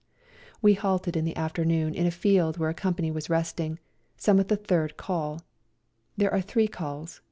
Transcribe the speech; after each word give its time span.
We 0.63 0.73
halted 0.73 1.15
in 1.15 1.25
the 1.25 1.35
afternoon 1.37 1.93
in 1.93 2.07
a 2.07 2.09
field 2.09 2.57
where 2.57 2.71
a 2.71 2.73
company 2.73 3.11
was 3.11 3.29
resting, 3.29 3.77
some 4.17 4.39
of 4.39 4.47
the 4.47 4.57
Third 4.57 4.97
Call. 4.97 5.41
There 6.17 6.33
are 6.33 6.41
three 6.41 6.67
calls. 6.67 7.19